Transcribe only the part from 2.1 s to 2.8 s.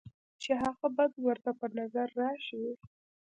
راشي،